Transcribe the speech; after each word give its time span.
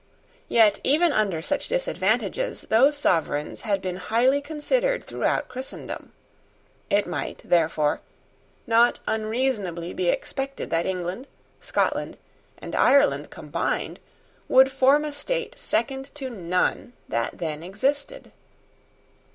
Yet 0.49 0.79
even 0.83 1.11
under 1.11 1.43
such 1.43 1.67
disadvantages 1.67 2.61
those 2.71 2.97
sovereigns 2.97 3.61
had 3.61 3.83
been 3.83 3.97
highly 3.97 4.41
considered 4.41 5.03
throughout 5.03 5.47
Christendom. 5.47 6.11
It 6.89 7.05
might, 7.05 7.43
therefore, 7.45 8.01
not 8.65 8.99
unreasonably 9.05 9.93
be 9.93 10.07
expected 10.09 10.71
that 10.71 10.87
England, 10.87 11.27
Scotland, 11.59 12.17
and 12.57 12.73
Ireland 12.73 13.29
combined 13.29 13.99
would 14.47 14.71
form 14.71 15.05
a 15.05 15.13
state 15.13 15.59
second 15.59 16.09
to 16.15 16.31
none 16.31 16.93
that 17.07 17.37
then 17.37 17.61
existed. 17.61 18.31